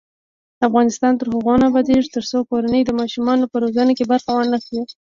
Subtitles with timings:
[0.67, 4.83] افغانستان تر هغو نه ابادیږي، ترڅو کورنۍ د ماشومانو په روزنه کې برخه وانخلي.